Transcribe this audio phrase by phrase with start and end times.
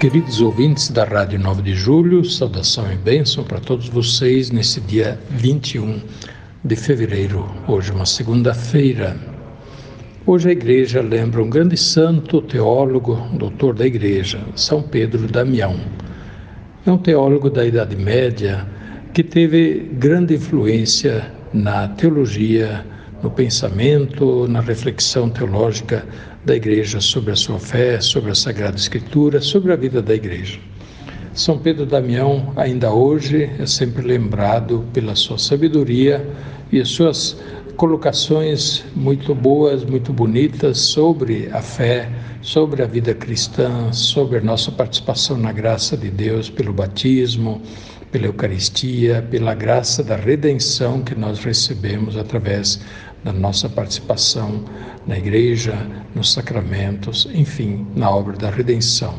[0.00, 5.18] Queridos ouvintes da Rádio 9 de Julho, saudação e bênção para todos vocês nesse dia
[5.28, 6.00] 21
[6.62, 9.16] de fevereiro, hoje uma segunda-feira.
[10.24, 15.80] Hoje a igreja lembra um grande santo, teólogo, doutor da igreja, São Pedro Damião.
[16.86, 18.64] É um teólogo da Idade Média
[19.12, 22.86] que teve grande influência na teologia,
[23.20, 26.06] no pensamento, na reflexão teológica
[26.48, 30.58] da igreja sobre a sua fé, sobre a Sagrada Escritura, sobre a vida da igreja.
[31.34, 36.26] São Pedro Damião, ainda hoje, é sempre lembrado pela sua sabedoria
[36.72, 37.36] e as suas
[37.76, 44.72] colocações muito boas, muito bonitas sobre a fé, sobre a vida cristã, sobre a nossa
[44.72, 47.60] participação na graça de Deus pelo batismo,
[48.10, 52.80] pela Eucaristia, pela graça da redenção que nós recebemos através
[53.24, 54.64] da nossa participação
[55.06, 55.74] na igreja,
[56.14, 59.14] nos sacramentos, enfim, na obra da redenção.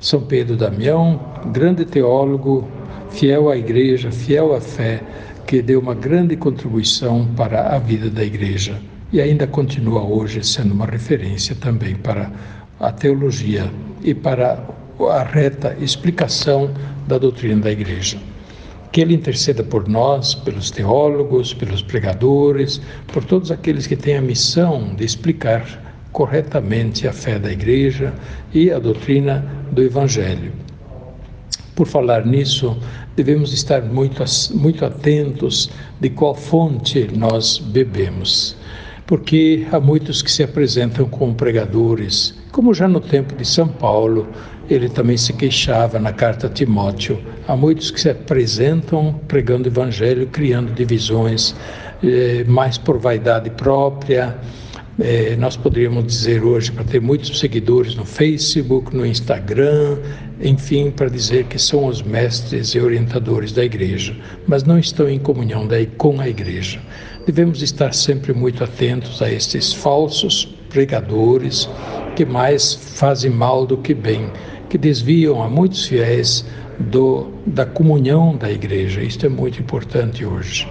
[0.00, 1.20] São Pedro Damião,
[1.52, 2.68] grande teólogo,
[3.10, 5.02] fiel à igreja, fiel à fé,
[5.46, 8.80] que deu uma grande contribuição para a vida da igreja
[9.12, 12.30] e ainda continua hoje sendo uma referência também para
[12.78, 13.70] a teologia
[14.02, 14.62] e para
[15.00, 16.70] a reta explicação
[17.06, 18.18] da doutrina da igreja.
[18.90, 24.22] Que Ele interceda por nós, pelos teólogos, pelos pregadores, por todos aqueles que têm a
[24.22, 25.64] missão de explicar
[26.12, 28.14] corretamente a fé da igreja
[28.54, 30.50] e a doutrina do Evangelho.
[31.74, 32.74] Por falar nisso,
[33.14, 34.24] devemos estar muito,
[34.54, 38.56] muito atentos de qual fonte nós bebemos,
[39.06, 44.26] porque há muitos que se apresentam como pregadores, como já no tempo de São Paulo,
[44.68, 47.18] ele também se queixava na carta a Timóteo.
[47.46, 51.54] Há muitos que se apresentam pregando o evangelho, criando divisões,
[52.02, 54.36] eh, mais por vaidade própria,
[54.98, 59.98] é, nós poderíamos dizer hoje para ter muitos seguidores no Facebook, no Instagram,
[60.40, 64.16] enfim, para dizer que são os mestres e orientadores da igreja,
[64.46, 66.80] mas não estão em comunhão daí com a igreja.
[67.26, 71.68] Devemos estar sempre muito atentos a estes falsos pregadores
[72.14, 74.30] que mais fazem mal do que bem,
[74.76, 76.44] que desviam a muitos fiéis
[76.78, 79.00] do, da comunhão da igreja.
[79.00, 80.68] Isto é muito importante hoje.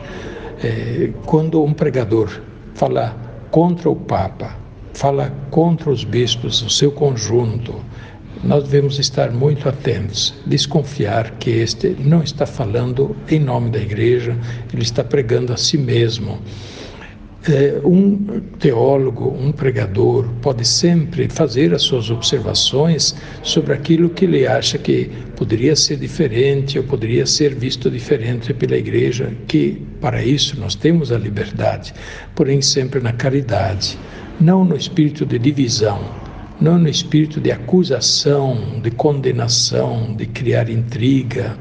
[0.64, 2.30] É, quando um pregador
[2.76, 3.18] fala
[3.50, 4.56] contra o Papa,
[4.94, 7.74] fala contra os bispos, o seu conjunto,
[8.44, 14.38] nós devemos estar muito atentos, desconfiar que este não está falando em nome da igreja,
[14.72, 16.38] ele está pregando a si mesmo.
[17.48, 24.48] É, um teólogo, um pregador, pode sempre fazer as suas observações sobre aquilo que ele
[24.48, 30.60] acha que poderia ser diferente ou poderia ser visto diferente pela igreja, que para isso
[30.60, 31.94] nós temos a liberdade,
[32.34, 33.96] porém sempre na caridade,
[34.42, 36.00] não no espírito de divisão,
[36.60, 41.56] não no espírito de acusação, de condenação, de criar intriga,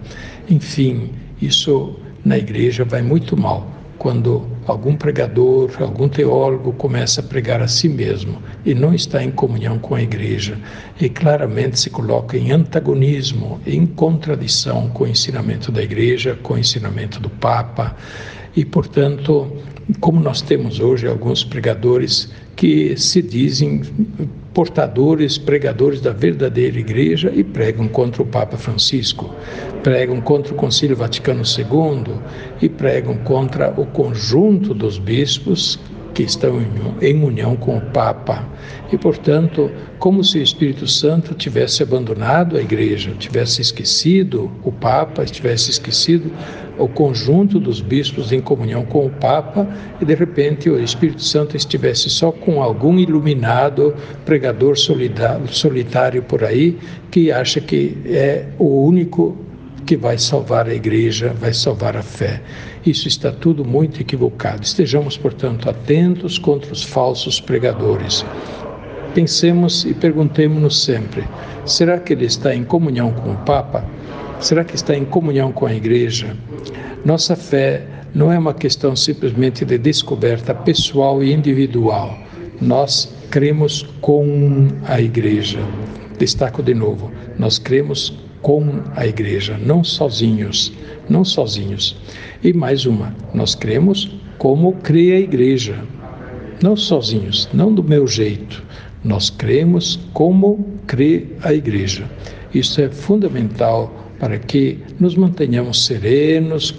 [0.49, 1.11] enfim,
[1.43, 1.95] isso
[2.25, 7.89] na igreja vai muito mal quando algum pregador, algum teólogo começa a pregar a si
[7.89, 10.59] mesmo e não está em comunhão com a igreja
[11.01, 16.59] e claramente se coloca em antagonismo, em contradição com o ensinamento da igreja, com o
[16.59, 17.97] ensinamento do Papa.
[18.57, 19.51] E, portanto,
[20.01, 23.83] como nós temos hoje alguns pregadores que se dizem
[24.55, 29.35] portadores, pregadores da verdadeira igreja e pregam contra o Papa Francisco,
[29.83, 32.15] pregam contra o Concílio Vaticano II
[32.63, 35.79] e pregam contra o conjunto dos bispos
[36.15, 36.63] que estão
[37.03, 38.49] em união com o Papa.
[38.93, 45.25] E, portanto, como se o Espírito Santo tivesse abandonado a igreja, tivesse esquecido o Papa,
[45.25, 46.31] tivesse esquecido
[46.79, 49.67] o conjunto dos bispos em comunhão com o Papa,
[50.01, 53.95] e de repente o Espírito Santo estivesse só com algum iluminado
[54.25, 56.79] pregador solitário por aí,
[57.11, 59.37] que acha que é o único
[59.85, 62.41] que vai salvar a igreja, vai salvar a fé.
[62.85, 64.63] Isso está tudo muito equivocado.
[64.63, 68.25] Estejamos, portanto, atentos contra os falsos pregadores.
[69.15, 71.25] Pensemos e perguntemos-nos sempre:
[71.65, 73.85] será que ele está em comunhão com o Papa?
[74.41, 76.37] Será que está em comunhão com a igreja?
[77.05, 82.19] Nossa fé não é uma questão simplesmente de descoberta pessoal e individual.
[82.61, 85.59] Nós cremos com a igreja.
[86.19, 90.73] Destaco de novo: nós cremos com a igreja, não sozinhos,
[91.09, 91.97] não sozinhos.
[92.43, 95.79] E mais uma, nós cremos como crê a igreja,
[96.63, 98.63] não sozinhos, não do meu jeito.
[99.03, 102.05] Nós cremos como crê a igreja.
[102.55, 106.75] Isso é fundamental para que nos mantenhamos serenos,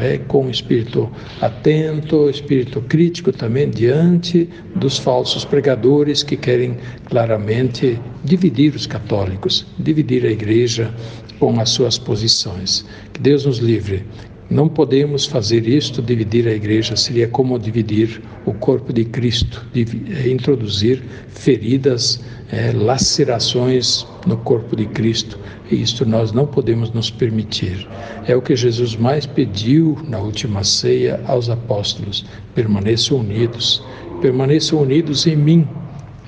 [0.00, 1.10] é, com espírito
[1.40, 6.76] atento, espírito crítico também diante dos falsos pregadores que querem
[7.06, 10.94] claramente dividir os católicos, dividir a igreja
[11.40, 12.86] com as suas posições.
[13.12, 14.04] Que Deus nos livre.
[14.48, 20.28] Não podemos fazer isto, dividir a igreja, seria como dividir o corpo de Cristo, é,
[20.28, 22.22] introduzir feridas,
[22.54, 27.88] é, lacerações no corpo de Cristo e isto nós não podemos nos permitir.
[28.28, 32.24] É o que Jesus mais pediu na última ceia aos apóstolos:
[32.54, 33.82] permaneçam unidos,
[34.22, 35.68] permaneçam unidos em mim,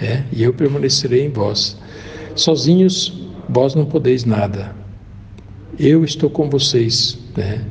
[0.00, 1.78] é, e eu permanecerei em vós.
[2.34, 4.75] Sozinhos vós não podeis nada.
[5.78, 7.64] Eu estou com vocês, né?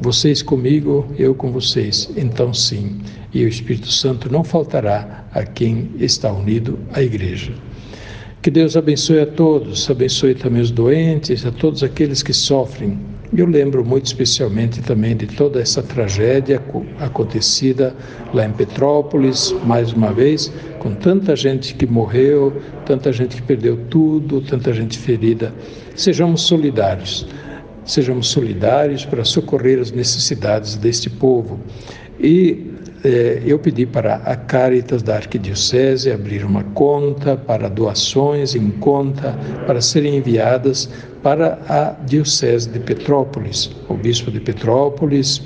[0.00, 2.08] Vocês comigo, eu com vocês.
[2.16, 3.00] Então sim,
[3.34, 7.52] e o Espírito Santo não faltará a quem está unido à igreja.
[8.48, 12.98] Que Deus abençoe a todos, abençoe também os doentes, a todos aqueles que sofrem.
[13.36, 16.58] Eu lembro muito especialmente também de toda essa tragédia
[16.98, 17.94] acontecida
[18.32, 22.56] lá em Petrópolis, mais uma vez, com tanta gente que morreu,
[22.86, 25.52] tanta gente que perdeu tudo, tanta gente ferida.
[25.94, 27.26] Sejamos solidários,
[27.84, 31.60] sejamos solidários para socorrer as necessidades deste povo.
[32.18, 38.70] E é, eu pedi para a Caritas da Arquidiocese abrir uma conta para doações em
[38.70, 40.88] conta para serem enviadas
[41.22, 43.70] para a Diocese de Petrópolis.
[43.88, 45.42] O bispo de Petrópolis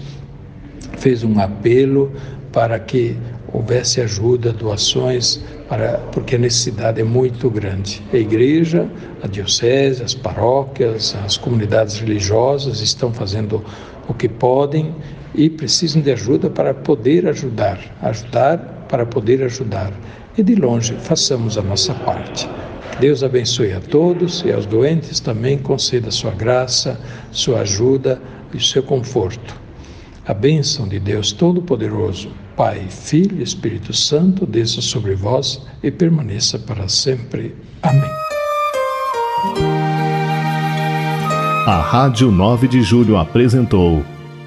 [0.99, 2.13] fez um apelo
[2.53, 3.17] para que
[3.53, 8.03] houvesse ajuda, doações, para, porque a necessidade é muito grande.
[8.13, 8.89] A igreja,
[9.23, 13.63] a diocese, as paróquias, as comunidades religiosas estão fazendo
[14.09, 14.95] o que podem
[15.35, 19.93] e precisam de ajuda para poder ajudar, ajudar para poder ajudar.
[20.37, 22.49] E de longe, façamos a nossa parte.
[23.01, 27.01] Deus abençoe a todos e aos doentes também conceda sua graça,
[27.31, 28.21] sua ajuda
[28.53, 29.61] e seu conforto.
[30.27, 36.59] A bênção de Deus Todo-Poderoso, Pai, Filho e Espírito Santo, desça sobre vós e permaneça
[36.59, 37.57] para sempre.
[37.83, 38.11] Amém.
[41.67, 44.05] A Rádio 9 de Julho apresentou